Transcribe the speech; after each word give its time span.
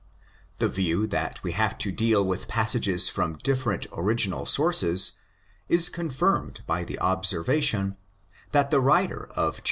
The 0.57 0.67
view 0.67 1.05
that 1.05 1.43
we 1.43 1.51
have 1.51 1.77
to 1.77 1.91
deal 1.91 2.25
with 2.25 2.47
passages 2.47 3.07
from 3.07 3.37
different 3.43 3.85
original 3.93 4.47
sources 4.47 5.11
is 5.69 5.89
confirmed 5.89 6.61
by 6.65 6.83
the 6.83 6.97
observation 6.97 7.97
that 8.51 8.71
the 8.71 8.79
writer 8.81 9.27
of 9.35 9.57
ii. 9.57 9.59